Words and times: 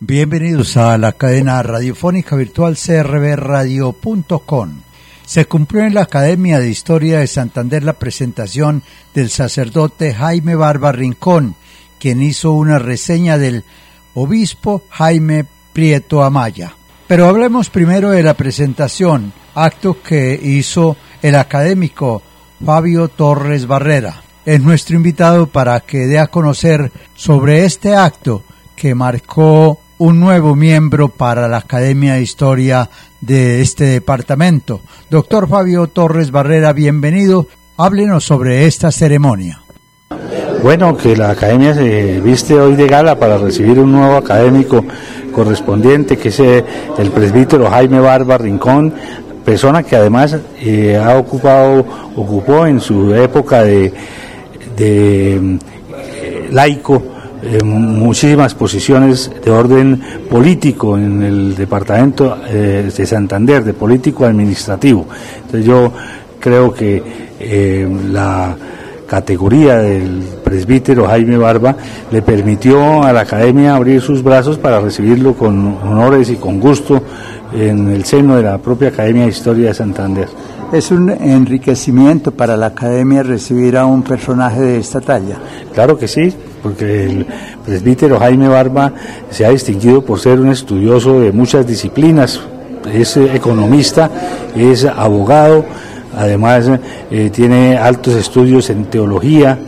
Bienvenidos 0.00 0.76
a 0.76 0.98
la 0.98 1.12
cadena 1.12 1.62
radiofónica 1.62 2.36
virtual 2.36 2.76
crbradio.com. 2.76 4.70
Se 5.24 5.46
cumplió 5.46 5.84
en 5.84 5.94
la 5.94 6.02
Academia 6.02 6.58
de 6.60 6.68
Historia 6.68 7.20
de 7.20 7.26
Santander 7.26 7.82
la 7.82 7.94
presentación 7.94 8.82
del 9.14 9.30
sacerdote 9.30 10.12
Jaime 10.12 10.54
Barba 10.54 10.92
Rincón, 10.92 11.54
quien 11.98 12.22
hizo 12.22 12.52
una 12.52 12.78
reseña 12.78 13.38
del 13.38 13.64
obispo 14.12 14.82
Jaime 14.90 15.46
Prieto 15.72 16.22
Amaya. 16.22 16.74
Pero 17.06 17.26
hablemos 17.26 17.70
primero 17.70 18.10
de 18.10 18.22
la 18.22 18.34
presentación, 18.34 19.32
acto 19.54 20.02
que 20.02 20.38
hizo 20.42 20.98
el 21.22 21.36
académico 21.36 22.20
Fabio 22.62 23.08
Torres 23.08 23.66
Barrera. 23.66 24.22
Es 24.44 24.60
nuestro 24.60 24.94
invitado 24.94 25.46
para 25.46 25.80
que 25.80 26.06
dé 26.06 26.18
a 26.18 26.26
conocer 26.26 26.92
sobre 27.14 27.64
este 27.64 27.96
acto 27.96 28.44
que 28.76 28.94
marcó 28.94 29.80
un 29.98 30.20
nuevo 30.20 30.54
miembro 30.54 31.08
para 31.08 31.48
la 31.48 31.58
Academia 31.58 32.14
de 32.14 32.22
Historia 32.22 32.88
de 33.20 33.62
este 33.62 33.84
departamento. 33.84 34.80
Doctor 35.10 35.48
Fabio 35.48 35.86
Torres 35.86 36.30
Barrera, 36.30 36.72
bienvenido. 36.72 37.46
Háblenos 37.78 38.24
sobre 38.24 38.66
esta 38.66 38.92
ceremonia. 38.92 39.60
Bueno, 40.62 40.96
que 40.96 41.16
la 41.16 41.30
academia 41.30 41.74
se 41.74 42.20
viste 42.20 42.58
hoy 42.58 42.74
de 42.76 42.86
gala 42.86 43.18
para 43.18 43.38
recibir 43.38 43.78
un 43.78 43.92
nuevo 43.92 44.16
académico 44.16 44.84
correspondiente, 45.32 46.16
que 46.16 46.28
es 46.28 46.40
eh, 46.40 46.64
el 46.98 47.10
presbítero 47.10 47.70
Jaime 47.70 48.00
Barba 48.00 48.38
Rincón, 48.38 48.92
persona 49.44 49.82
que 49.82 49.96
además 49.96 50.36
eh, 50.60 50.96
ha 50.96 51.16
ocupado, 51.18 51.84
ocupó 52.16 52.66
en 52.66 52.80
su 52.80 53.14
época 53.14 53.62
de, 53.62 53.92
de 54.76 55.58
eh, 56.16 56.48
laico, 56.50 57.15
muchísimas 57.64 58.54
posiciones 58.54 59.30
de 59.44 59.50
orden 59.50 60.00
político 60.30 60.96
en 60.98 61.22
el 61.22 61.54
departamento 61.54 62.36
de 62.36 63.06
Santander, 63.06 63.64
de 63.64 63.72
político 63.72 64.24
administrativo. 64.24 65.06
Entonces 65.36 65.64
yo 65.64 65.92
creo 66.40 66.72
que 66.72 67.02
la 68.10 68.56
categoría 69.06 69.78
del 69.78 70.22
presbítero 70.42 71.06
Jaime 71.06 71.36
Barba 71.36 71.76
le 72.10 72.22
permitió 72.22 73.04
a 73.04 73.12
la 73.12 73.20
academia 73.20 73.76
abrir 73.76 74.00
sus 74.00 74.22
brazos 74.22 74.58
para 74.58 74.80
recibirlo 74.80 75.34
con 75.34 75.78
honores 75.82 76.28
y 76.30 76.36
con 76.36 76.58
gusto 76.58 77.00
en 77.54 77.88
el 77.88 78.04
seno 78.04 78.36
de 78.36 78.42
la 78.42 78.58
propia 78.58 78.88
Academia 78.88 79.22
de 79.22 79.28
Historia 79.28 79.68
de 79.68 79.74
Santander. 79.74 80.28
Es 80.72 80.90
un 80.90 81.10
enriquecimiento 81.10 82.32
para 82.32 82.56
la 82.56 82.66
academia 82.66 83.22
recibir 83.22 83.76
a 83.76 83.86
un 83.86 84.02
personaje 84.02 84.60
de 84.60 84.78
esta 84.78 85.00
talla. 85.00 85.36
Claro 85.72 85.96
que 85.96 86.08
sí, 86.08 86.34
porque 86.62 87.04
el 87.04 87.26
presbítero 87.64 88.18
Jaime 88.18 88.48
Barba 88.48 88.92
se 89.30 89.46
ha 89.46 89.50
distinguido 89.50 90.02
por 90.04 90.18
ser 90.18 90.40
un 90.40 90.50
estudioso 90.50 91.20
de 91.20 91.30
muchas 91.30 91.66
disciplinas, 91.66 92.40
es 92.92 93.16
economista, 93.16 94.10
es 94.56 94.84
abogado, 94.84 95.64
además 96.16 96.68
eh, 97.10 97.30
tiene 97.32 97.76
altos 97.76 98.14
estudios 98.14 98.68
en 98.70 98.86
teología 98.86 99.58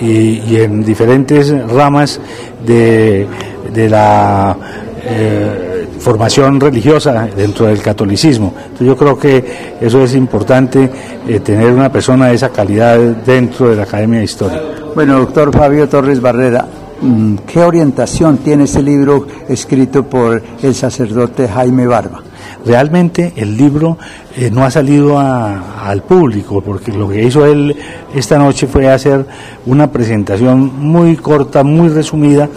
y, 0.00 0.56
en 0.56 0.84
diferentes 0.84 1.50
ramas 1.68 2.20
de, 2.64 3.26
la 3.74 4.56
eh, 5.04 5.67
formación 5.98 6.60
religiosa 6.60 7.28
dentro 7.34 7.66
del 7.66 7.80
catolicismo. 7.82 8.54
Entonces 8.56 8.86
yo 8.86 8.96
creo 8.96 9.18
que 9.18 9.76
eso 9.80 10.02
es 10.02 10.14
importante, 10.14 10.90
eh, 11.26 11.40
tener 11.40 11.72
una 11.72 11.90
persona 11.90 12.28
de 12.28 12.34
esa 12.34 12.50
calidad 12.50 12.98
dentro 12.98 13.70
de 13.70 13.76
la 13.76 13.82
Academia 13.82 14.18
de 14.18 14.24
Historia. 14.24 14.62
Bueno, 14.94 15.18
doctor 15.18 15.52
Fabio 15.52 15.88
Torres 15.88 16.20
Barrera, 16.20 16.66
¿qué 17.46 17.60
orientación 17.60 18.38
tiene 18.38 18.64
ese 18.64 18.82
libro 18.82 19.26
escrito 19.48 20.04
por 20.04 20.42
el 20.62 20.74
sacerdote 20.74 21.48
Jaime 21.48 21.86
Barba? 21.86 22.22
Realmente 22.64 23.32
el 23.36 23.56
libro 23.56 23.98
eh, 24.36 24.50
no 24.50 24.64
ha 24.64 24.70
salido 24.70 25.18
al 25.18 26.02
público, 26.02 26.60
porque 26.60 26.92
lo 26.92 27.08
que 27.08 27.22
hizo 27.22 27.46
él 27.46 27.76
esta 28.14 28.38
noche 28.38 28.66
fue 28.66 28.88
hacer 28.88 29.24
una 29.66 29.90
presentación 29.90 30.72
muy 30.78 31.16
corta, 31.16 31.62
muy 31.62 31.88
resumida 31.88 32.48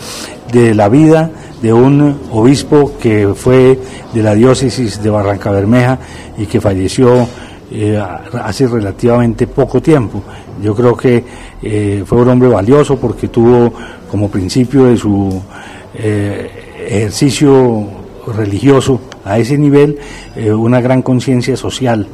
de 0.51 0.73
la 0.73 0.89
vida 0.89 1.29
de 1.61 1.71
un 1.71 2.17
obispo 2.31 2.93
que 2.99 3.33
fue 3.35 3.79
de 4.13 4.23
la 4.23 4.33
diócesis 4.33 5.01
de 5.01 5.09
Barranca 5.09 5.51
Bermeja 5.51 5.99
y 6.37 6.45
que 6.45 6.59
falleció 6.59 7.27
eh, 7.71 8.01
hace 8.43 8.67
relativamente 8.67 9.47
poco 9.47 9.81
tiempo. 9.81 10.21
Yo 10.61 10.75
creo 10.75 10.97
que 10.97 11.23
eh, 11.61 12.03
fue 12.05 12.21
un 12.21 12.29
hombre 12.29 12.49
valioso 12.49 12.97
porque 12.97 13.27
tuvo 13.27 13.71
como 14.11 14.29
principio 14.29 14.85
de 14.85 14.97
su 14.97 15.41
ejercicio 15.95 17.87
religioso 18.27 18.99
a 19.25 19.39
ese 19.39 19.57
nivel 19.57 19.97
eh, 20.35 20.51
una 20.51 20.81
gran 20.81 21.01
conciencia 21.01 21.55
social 21.55 22.07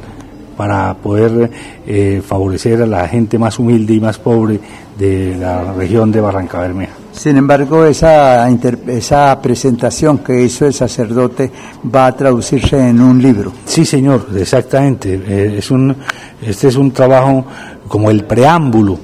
para 0.56 0.94
poder 0.94 1.50
eh, 1.86 2.20
favorecer 2.26 2.82
a 2.82 2.86
la 2.86 3.06
gente 3.06 3.38
más 3.38 3.58
humilde 3.58 3.94
y 3.94 4.00
más 4.00 4.18
pobre 4.18 4.58
de 4.98 5.36
la 5.38 5.72
región 5.72 6.10
de 6.10 6.20
Barranca 6.20 6.58
Bermeja. 6.58 6.92
Sin 7.12 7.36
embargo, 7.36 7.84
esa, 7.84 8.48
esa 8.48 9.40
presentación 9.40 10.18
que 10.18 10.42
hizo 10.42 10.66
el 10.66 10.74
sacerdote 10.74 11.50
va 11.94 12.06
a 12.06 12.16
traducirse 12.16 12.88
en 12.88 13.00
un 13.00 13.22
libro. 13.22 13.52
Sí, 13.64 13.84
señor, 13.84 14.26
exactamente. 14.36 15.14
Eh, 15.14 15.58
es 15.58 15.70
un, 15.70 15.94
este 16.42 16.68
es 16.68 16.76
un 16.76 16.90
trabajo 16.90 17.44
como 17.86 18.10
el 18.10 18.24
preámbulo 18.24 18.98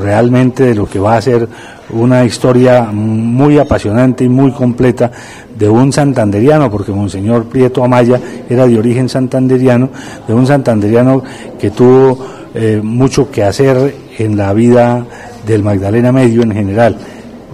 realmente 0.00 0.64
de 0.64 0.74
lo 0.74 0.86
que 0.86 0.98
va 0.98 1.16
a 1.16 1.22
ser 1.22 1.48
una 1.90 2.24
historia 2.24 2.82
muy 2.92 3.58
apasionante 3.58 4.24
y 4.24 4.28
muy 4.28 4.52
completa 4.52 5.10
de 5.56 5.68
un 5.68 5.92
santanderiano, 5.92 6.70
porque 6.70 6.92
Monseñor 6.92 7.44
Prieto 7.44 7.84
Amaya 7.84 8.20
era 8.48 8.66
de 8.66 8.78
origen 8.78 9.08
santanderiano, 9.08 9.90
de 10.26 10.34
un 10.34 10.46
santanderiano 10.46 11.22
que 11.58 11.70
tuvo 11.70 12.18
eh, 12.54 12.80
mucho 12.82 13.30
que 13.30 13.44
hacer 13.44 13.94
en 14.18 14.36
la 14.36 14.52
vida 14.52 15.04
del 15.46 15.62
Magdalena 15.62 16.12
Medio 16.12 16.42
en 16.42 16.52
general, 16.52 16.96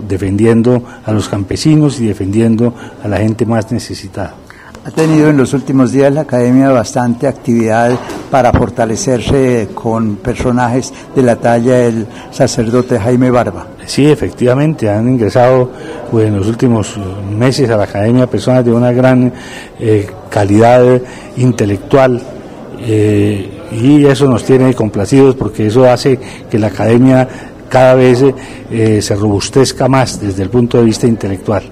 defendiendo 0.06 0.82
a 1.04 1.12
los 1.12 1.28
campesinos 1.28 2.00
y 2.00 2.06
defendiendo 2.06 2.74
a 3.02 3.08
la 3.08 3.18
gente 3.18 3.44
más 3.46 3.70
necesitada. 3.72 4.34
Ha 4.82 4.90
tenido 4.90 5.28
en 5.28 5.36
los 5.36 5.52
últimos 5.52 5.92
días 5.92 6.12
la 6.12 6.22
academia 6.22 6.70
bastante 6.70 7.26
actividad 7.26 7.98
para 8.30 8.50
fortalecerse 8.50 9.68
con 9.74 10.16
personajes 10.16 10.90
de 11.14 11.22
la 11.22 11.36
talla 11.36 11.74
del 11.74 12.06
sacerdote 12.30 12.98
Jaime 12.98 13.30
Barba. 13.30 13.66
Sí, 13.86 14.10
efectivamente, 14.10 14.88
han 14.88 15.08
ingresado 15.08 15.70
pues, 16.10 16.28
en 16.28 16.36
los 16.36 16.46
últimos 16.46 16.96
meses 17.36 17.68
a 17.70 17.76
la 17.76 17.84
academia 17.84 18.26
personas 18.26 18.64
de 18.64 18.72
una 18.72 18.92
gran 18.92 19.32
eh, 19.78 20.06
calidad 20.28 21.00
intelectual. 21.36 22.20
Eh, 22.82 23.50
y 23.72 24.04
eso 24.06 24.26
nos 24.26 24.44
tiene 24.44 24.74
complacidos 24.74 25.34
porque 25.34 25.66
eso 25.66 25.88
hace 25.88 26.18
que 26.50 26.58
la 26.58 26.68
academia 26.68 27.28
cada 27.68 27.94
vez 27.94 28.22
eh, 28.70 29.00
se 29.00 29.14
robustezca 29.14 29.88
más 29.88 30.20
desde 30.20 30.42
el 30.42 30.50
punto 30.50 30.78
de 30.78 30.84
vista 30.84 31.06
intelectual. 31.06 31.62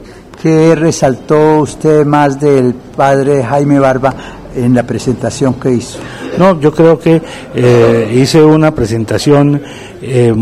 ¿Qué 0.40 0.74
resaltó 0.76 1.60
usted 1.60 2.06
más 2.06 2.38
del 2.38 2.72
padre 2.72 3.42
Jaime 3.42 3.80
Barba 3.80 4.14
en 4.54 4.72
la 4.72 4.84
presentación 4.84 5.54
que 5.54 5.72
hizo? 5.72 5.98
No, 6.38 6.60
yo 6.60 6.72
creo 6.72 6.98
que 6.98 7.20
eh, 7.54 8.12
hice 8.14 8.40
una 8.40 8.72
presentación, 8.72 9.60
eh, 10.00 10.32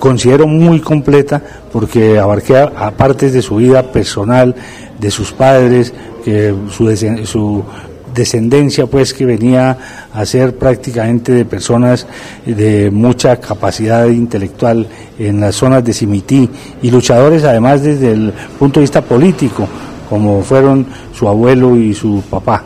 considero 0.00 0.48
muy 0.48 0.80
completa, 0.80 1.40
porque 1.72 2.18
abarqué 2.18 2.58
a, 2.58 2.90
partes 2.90 3.32
de 3.32 3.42
su 3.42 3.56
vida 3.56 3.92
personal, 3.92 4.56
de 4.98 5.10
sus 5.12 5.30
padres, 5.30 5.94
que 6.24 6.52
su, 6.70 6.96
su 7.24 7.64
descendencia 8.12 8.86
pues 8.86 9.14
que 9.14 9.24
venía 9.24 9.78
a 10.12 10.26
ser 10.26 10.56
prácticamente 10.56 11.32
de 11.32 11.44
personas 11.44 12.06
de 12.44 12.90
mucha 12.90 13.36
capacidad 13.38 14.06
intelectual 14.06 14.88
en 15.18 15.40
las 15.40 15.54
zonas 15.54 15.84
de 15.84 15.92
Simití 15.92 16.50
y 16.82 16.90
luchadores 16.90 17.44
además 17.44 17.82
desde 17.82 18.12
el 18.12 18.32
punto 18.58 18.80
de 18.80 18.84
vista 18.84 19.00
político 19.02 19.68
como 20.08 20.42
fueron 20.42 20.86
su 21.14 21.28
abuelo 21.28 21.76
y 21.76 21.94
su 21.94 22.22
papá. 22.28 22.64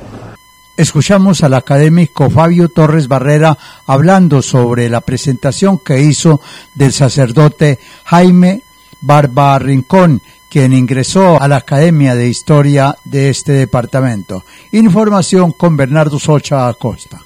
Escuchamos 0.77 1.45
al 1.45 1.55
académico 1.55 2.31
Fabio 2.31 2.69
Torres 2.69 3.07
Barrera 3.07 3.57
hablando 3.87 4.43
sobre 4.43 4.89
la 4.89 5.01
presentación 5.01 5.79
que 5.79 6.01
hizo 6.01 6.41
del 6.75 6.93
sacerdote 6.93 7.79
Jaime 8.05 8.63
Barba 9.01 9.59
Rincón 9.61 10.21
quien 10.55 10.73
ingresó 10.73 11.43
a 11.43 11.49
la 11.49 11.57
Academia 11.57 12.15
de 12.15 12.29
Historia 12.29 12.97
de 13.03 13.29
este 13.29 13.53
departamento. 13.53 14.45
Información 14.71 15.51
con 15.51 15.77
Bernardo 15.77 16.21
Socha 16.21 16.69
Acosta. 16.69 17.21